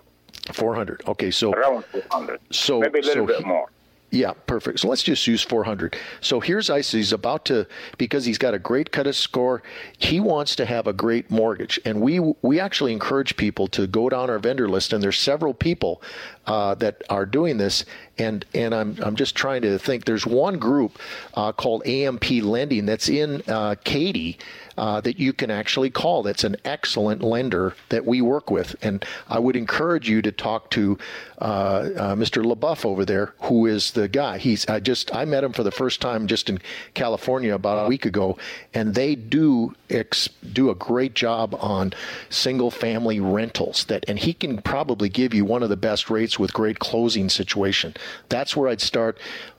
[0.53, 2.39] 400 okay so around 400.
[2.51, 3.71] So- maybe a little so bit he- more.
[4.13, 4.81] Yeah, perfect.
[4.81, 5.95] So let's just use 400.
[6.19, 6.91] So here's Ice.
[6.91, 7.65] He's about to
[7.97, 9.63] because he's got a great credit score.
[9.97, 14.09] He wants to have a great mortgage, and we we actually encourage people to go
[14.09, 14.91] down our vendor list.
[14.91, 16.01] And there's several people
[16.45, 17.85] uh, that are doing this,
[18.17, 20.05] and and I'm I'm just trying to think.
[20.05, 20.97] There's one group
[21.33, 24.37] uh, called AMP Lending that's in uh, Katy
[24.77, 26.23] uh, that you can actually call.
[26.23, 30.71] That's an excellent lender that we work with, and I would encourage you to talk
[30.71, 30.97] to
[31.39, 32.43] uh, uh, Mr.
[32.43, 34.37] LeBuff over there, who is the guy.
[34.37, 36.59] He's I just I met him for the first time just in
[36.93, 38.37] California about a week ago,
[38.73, 41.93] and they do ex- do a great job on
[42.29, 43.85] single family rentals.
[43.85, 47.29] That and he can probably give you one of the best rates with great closing
[47.29, 47.95] situation.
[48.29, 49.17] That's where I'd start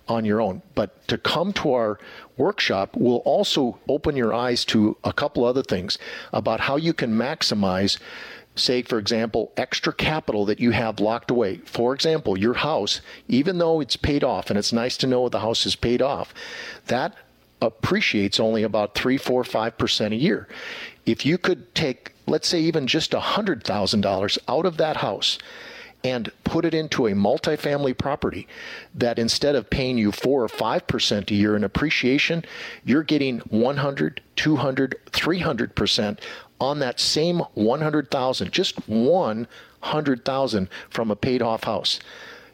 [0.09, 0.63] on your own.
[0.75, 1.99] But to come to our
[2.37, 5.99] workshop will also open your eyes to a couple other things
[6.33, 7.99] about how you can maximize
[8.55, 11.59] say, for example, extra capital that you have locked away.
[11.65, 15.41] For example, your house, even though it's paid off, and it's nice to know the
[15.41, 16.35] house is paid off,
[16.89, 17.15] that
[17.63, 20.49] appreciates only about three, four, five percent a year.
[21.07, 24.99] If you could take, let's say, even just a hundred thousand dollars out of that
[24.99, 25.39] house
[26.05, 28.49] and put it into a multifamily property
[28.95, 32.45] that instead of paying you 4 or 5% a year in appreciation,
[32.85, 36.19] you're getting 100, 200, 300%
[36.61, 42.01] on that same 100,000, just 100,000 from a paid off house.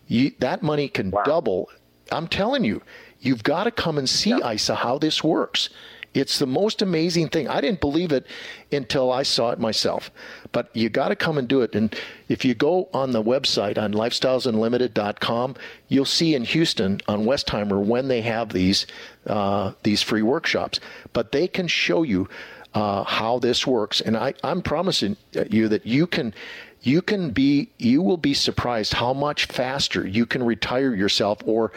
[0.06, 1.22] You, that money can wow.
[1.24, 1.70] double.
[2.10, 2.82] I'm telling you,
[3.20, 4.32] you've got to come and see.
[4.32, 5.68] Isa how this works.
[6.14, 7.48] It's the most amazing thing.
[7.48, 8.26] I didn't believe it
[8.72, 10.10] until I saw it myself.
[10.52, 11.74] But you got to come and do it.
[11.74, 11.94] And
[12.28, 15.56] if you go on the website on lifestylesunlimited.com,
[15.88, 18.86] you'll see in Houston on Westheimer when they have these
[19.26, 20.80] uh, these free workshops.
[21.12, 22.28] But they can show you
[22.74, 24.00] uh, how this works.
[24.00, 25.16] And I, I'm promising
[25.50, 26.34] you that you can
[26.80, 31.72] you can be you will be surprised how much faster you can retire yourself or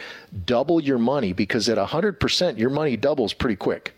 [0.46, 3.94] double your money because at 100% your money doubles pretty quick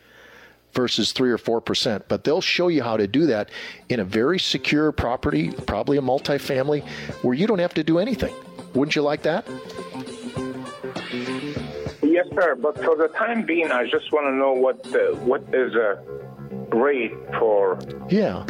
[0.73, 2.03] versus 3 or 4%.
[2.07, 3.49] But they'll show you how to do that
[3.89, 6.85] in a very secure property, probably a multifamily,
[7.21, 8.33] where you don't have to do anything.
[8.73, 9.45] Wouldn't you like that?
[12.01, 12.55] Yes, sir.
[12.55, 16.03] But for the time being, I just want to know what the, what is a
[16.75, 17.79] rate for.
[18.09, 18.45] Yeah.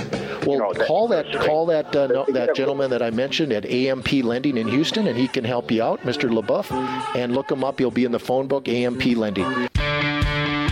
[0.46, 3.54] Well, you know, call that, that call that uh, no, that gentleman that I mentioned
[3.54, 6.30] at AMP Lending in Houston, and he can help you out, Mr.
[6.30, 6.72] LeBuff.
[7.16, 8.68] And look him up; he'll be in the phone book.
[8.68, 9.70] AMP Lending.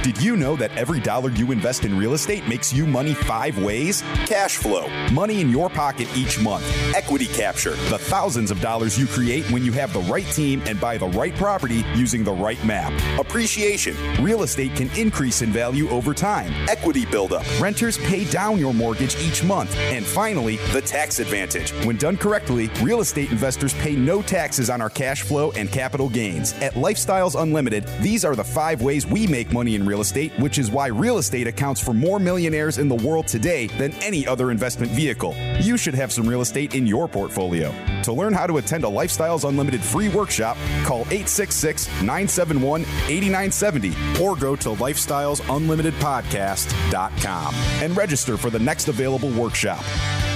[0.03, 3.59] Did you know that every dollar you invest in real estate makes you money five
[3.59, 4.01] ways?
[4.25, 6.65] Cash flow, money in your pocket each month.
[6.95, 10.81] Equity capture, the thousands of dollars you create when you have the right team and
[10.81, 12.91] buy the right property using the right map.
[13.19, 16.51] Appreciation, real estate can increase in value over time.
[16.67, 19.75] Equity buildup, renters pay down your mortgage each month.
[19.77, 21.73] And finally, the tax advantage.
[21.85, 26.09] When done correctly, real estate investors pay no taxes on our cash flow and capital
[26.09, 26.53] gains.
[26.53, 30.57] At Lifestyles Unlimited, these are the five ways we make money in real estate, which
[30.57, 34.49] is why real estate accounts for more millionaires in the world today than any other
[34.49, 35.35] investment vehicle.
[35.59, 37.73] You should have some real estate in your portfolio.
[38.03, 44.37] To learn how to attend a Lifestyles Unlimited free workshop, call 866 971 8970 or
[44.37, 49.83] go to lifestylesunlimitedpodcast.com and register for the next available workshop.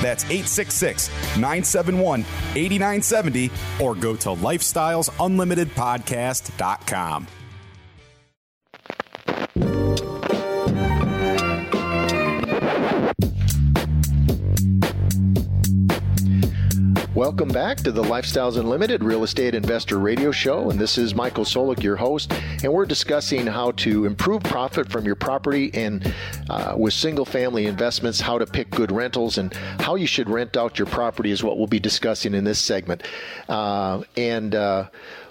[0.01, 7.27] That's 866 971 8970 or go to lifestylesunlimitedpodcast.com.
[17.15, 20.69] Welcome back to the Lifestyles Unlimited Real Estate Investor Radio Show.
[20.69, 22.33] And this is Michael Soulek, your host.
[22.61, 26.13] And we're discussing how to improve profit from your property and
[26.49, 30.57] uh, with single family investments, how to pick good rentals, and how you should rent
[30.57, 33.01] out your property is what we'll be discussing in this segment.
[33.47, 34.89] Uh, and uh,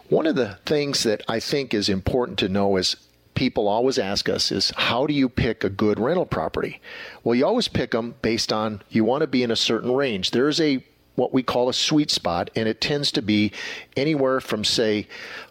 [0.08, 2.96] one of the things that I think is important to know is
[3.34, 6.80] people always ask us is how do you pick a good rental property?
[7.24, 10.30] Well, you always pick them based on you want to be in a certain range.
[10.30, 10.82] There's a
[11.14, 13.52] what we call a sweet spot, and it tends to be
[13.96, 15.06] anywhere from say,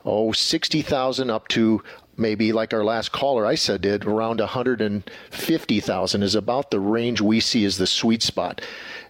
[0.05, 1.83] oh, oh, sixty thousand up to
[2.17, 7.39] maybe like our last caller I said did around 150,000 is about the range we
[7.39, 8.61] see as the sweet spot.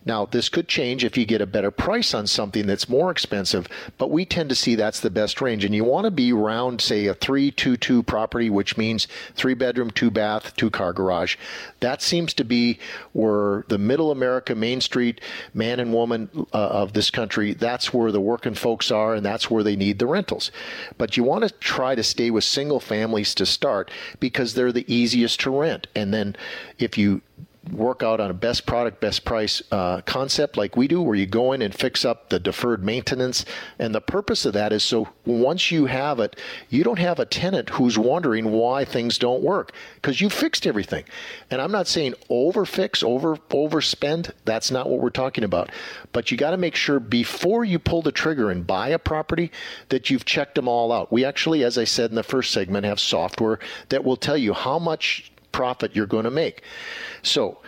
[0.06, 3.68] Now, this could change if you get a better price on something that's more expensive,
[3.98, 5.64] but we tend to see that's the best range.
[5.64, 10.12] And you want to be around, say, a 322 property, which means three bedroom, two
[10.12, 11.38] bath, two car garage.
[11.80, 12.80] That seems to be
[13.14, 15.22] where the middle America, Main Street,
[15.54, 19.50] man and woman uh, of this country, that's where the working folks are, and that's
[19.50, 20.52] where they need the rentals.
[20.98, 24.94] But you want to try to stay with single families to start because they're the
[24.94, 25.88] easiest to rent.
[25.96, 26.36] And then
[26.78, 27.22] if you
[27.72, 31.26] work out on a best product, best price uh, concept like we do, where you
[31.26, 33.46] go in and fix up the deferred maintenance.
[33.80, 36.38] And the purpose of that is so once you have it,
[36.70, 41.06] you don't have a tenant who's wondering why things don't work because you fixed everything.
[41.50, 44.32] And I'm not saying overfix, over overspend.
[44.46, 45.72] That's not what we're talking about.
[46.12, 49.52] But you got to make sure before you pull the trigger and buy a property
[49.90, 51.12] that you've checked them all out.
[51.12, 53.60] We actually, as I said in the first segment, have software
[53.90, 56.64] that will tell you how much profit you're going to make.
[57.22, 57.60] So,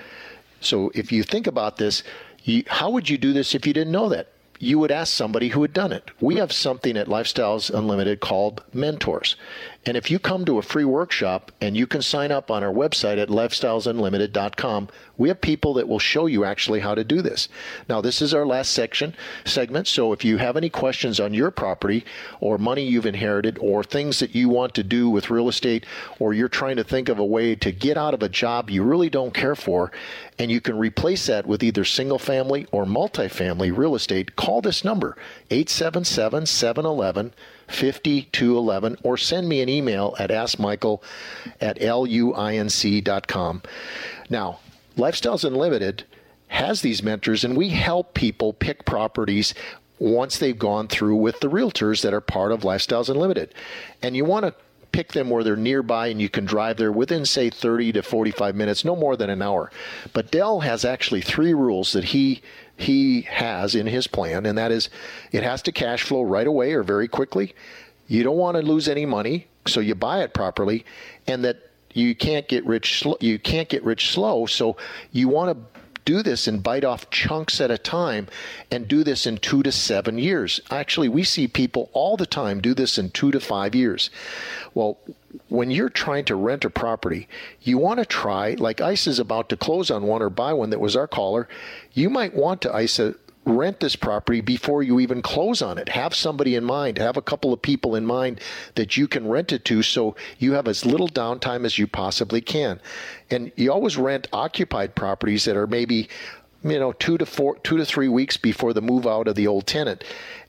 [0.65, 2.03] so if you think about this,
[2.43, 4.29] you, how would you do this if you didn't know that?
[4.57, 6.11] You would ask somebody who had done it.
[6.21, 9.35] We have something at Lifestyles Unlimited called mentors.
[9.85, 12.73] And if you come to a free workshop and you can sign up on our
[12.73, 14.87] website at lifestylesunlimited.com,
[15.17, 17.49] we have people that will show you actually how to do this.
[17.87, 19.13] Now, this is our last section
[19.43, 19.87] segment.
[19.87, 22.03] So if you have any questions on your property
[22.39, 25.85] or money you've inherited or things that you want to do with real estate
[26.19, 28.83] or you're trying to think of a way to get out of a job you
[28.83, 29.91] really don't care for
[30.37, 34.83] and you can replace that with either single family or multifamily real estate, call this
[34.83, 35.17] number
[35.49, 37.33] 877 711
[37.67, 41.01] 5211 or send me an email at askmichael
[41.61, 43.61] at luinc.com.
[44.29, 44.59] Now,
[44.97, 46.03] Lifestyles Unlimited
[46.47, 49.53] has these mentors, and we help people pick properties
[49.99, 53.53] once they've gone through with the realtors that are part of Lifestyles Unlimited.
[54.01, 54.53] And you want to
[54.95, 58.55] pick them where they're nearby and you can drive there within, say, 30 to 45
[58.55, 59.69] minutes, no more than an hour.
[60.13, 62.41] But Del has actually three rules that he
[62.77, 64.89] he has in his plan, and that is
[65.33, 67.53] it has to cash flow right away or very quickly.
[68.07, 70.85] You don't want to lose any money, so you buy it properly,
[71.27, 73.05] and that you can't get rich.
[73.19, 74.77] You can't get rich slow, so
[75.11, 75.74] you want to
[76.05, 78.27] do this and bite off chunks at a time
[78.71, 80.61] and do this in two to seven years.
[80.69, 84.09] Actually, we see people all the time do this in two to five years.
[84.73, 84.97] Well,
[85.49, 87.27] when you're trying to rent a property,
[87.61, 90.69] you want to try, like Isa is about to close on one or buy one
[90.69, 91.47] that was our caller,
[91.93, 95.89] you might want to Isa rent this property before you even close on it.
[95.89, 98.41] Have somebody in mind, have a couple of people in mind
[98.75, 102.41] that you can rent it to so you have as little downtime as you possibly
[102.41, 102.79] can.
[103.29, 106.09] And you always rent occupied properties that are maybe
[106.63, 109.45] you know two to four two to three weeks before the move out of the
[109.45, 110.03] old tenant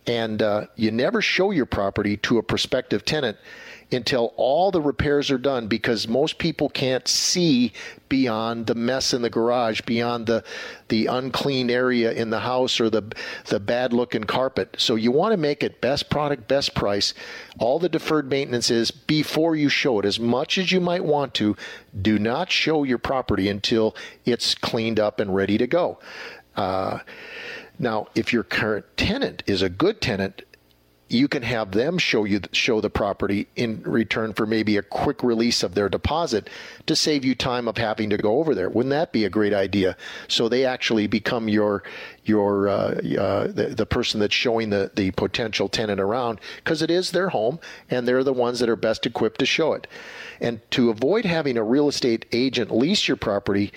[0.07, 3.36] and uh, you never show your property to a prospective tenant
[3.93, 7.72] until all the repairs are done because most people can't see
[8.09, 10.43] beyond the mess in the garage, beyond the
[10.89, 13.03] the unclean area in the house or the
[13.47, 14.74] the bad looking carpet.
[14.78, 17.14] So you want to make it best product, best price.
[17.59, 21.34] All the deferred maintenance is before you show it as much as you might want
[21.34, 21.57] to.
[22.01, 25.99] Do not show your property until it's cleaned up and ready to go.
[26.57, 27.01] Uh,
[27.78, 30.43] now, if your current tenant is a good tenant,
[31.09, 35.23] you can have them show you show the property in return for maybe a quick
[35.23, 36.51] release of their deposit
[36.87, 38.69] to save you time of having to go over there.
[38.69, 39.97] Wouldn't that be a great idea?
[40.27, 41.85] So they actually become your
[42.25, 46.91] your uh, uh, the, the person that's showing the the potential tenant around because it
[46.91, 49.87] is their home and they're the ones that are best equipped to show it.
[50.41, 53.73] And to avoid having a real estate agent lease your property,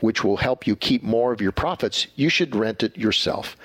[0.00, 3.56] which will help you keep more of your profits, you should rent it yourself.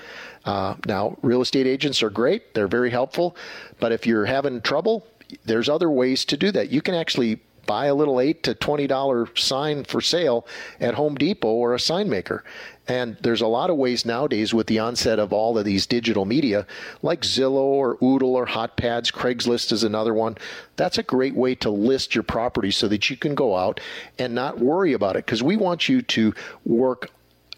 [0.44, 3.36] Uh, now, real estate agents are great, they're very helpful,
[3.80, 5.06] but if you're having trouble,
[5.44, 6.70] there's other ways to do that.
[6.70, 10.46] You can actually buy a little eight to twenty dollar sign for sale
[10.80, 12.44] at Home Depot or a sign maker.
[12.86, 16.26] And there's a lot of ways nowadays with the onset of all of these digital
[16.26, 16.66] media,
[17.00, 20.36] like Zillow or Oodle or HotPads, Craigslist is another one.
[20.76, 23.80] That's a great way to list your property so that you can go out
[24.18, 26.34] and not worry about it because we want you to
[26.66, 27.10] work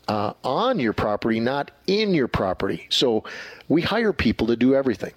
[0.08, 2.86] uh, on your property, not in your property.
[2.90, 3.24] So
[3.68, 5.12] we hire people to do everything.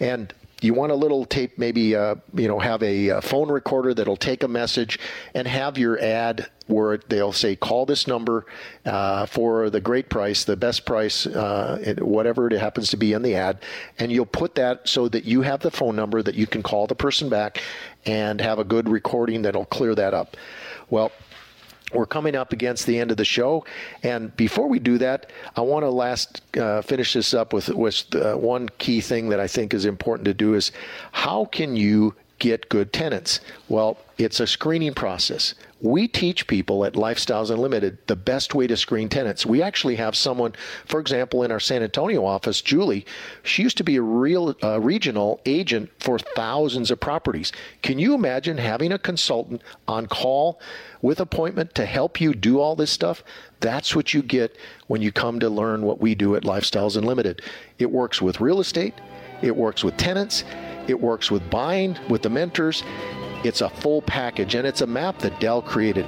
[0.00, 0.32] And
[0.64, 4.16] you want a little tape, maybe uh, you know, have a, a, phone recorder that'll
[4.16, 4.98] take a message
[5.34, 8.46] and have your ad where they'll say, "Call this number
[8.86, 13.20] uh, for the great price, the best price, uh, whatever it happens to be in
[13.20, 13.58] the ad,"
[13.98, 16.86] and you'll put that so that you have the phone number that you can call
[16.86, 17.62] the person back
[18.06, 20.36] and have a good recording that'll clear that up.
[20.88, 21.12] Well,
[21.94, 23.64] we're coming up against the end of the show,
[24.02, 28.14] and before we do that, I want to last uh, finish this up with with
[28.14, 30.72] uh, one key thing that I think is important to do is
[31.12, 32.14] how can you
[32.44, 33.40] get good tenants?
[33.70, 35.54] Well, it's a screening process.
[35.80, 39.46] We teach people at Lifestyles Unlimited the best way to screen tenants.
[39.46, 40.52] We actually have someone,
[40.84, 43.06] for example, in our San Antonio office, Julie.
[43.42, 47.50] She used to be a real uh, regional agent for thousands of properties.
[47.80, 50.60] Can you imagine having a consultant on call
[51.00, 53.24] with appointment to help you do all this stuff?
[53.60, 54.54] That's what you get
[54.86, 57.40] when you come to learn what we do at Lifestyles Unlimited.
[57.78, 58.94] It works with real estate,
[59.44, 60.44] it works with tenants,
[60.88, 62.82] it works with buying with the mentors,
[63.44, 66.06] it's a full package, and it's a map that Del created.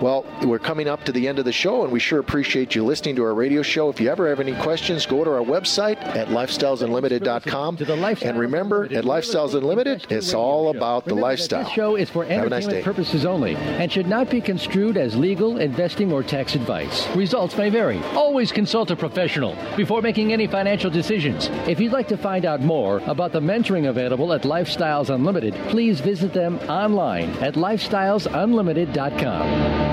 [0.00, 2.84] Well, we're coming up to the end of the show, and we sure appreciate you
[2.84, 3.88] listening to our radio show.
[3.88, 7.78] If you ever have any questions, go to our website at lifestylesunlimited.com.
[8.22, 11.64] And remember, at Lifestyles Unlimited, it's all about the lifestyle.
[11.64, 15.16] This show is for a nice entertainment purposes only and should not be construed as
[15.16, 17.06] legal, investing, or tax advice.
[17.16, 17.98] Results may vary.
[18.14, 21.48] Always consult a professional before making any financial decisions.
[21.68, 26.00] If you'd like to find out more about the mentoring available at Lifestyles Unlimited, please
[26.00, 29.83] visit them online at lifestylesunlimited.com.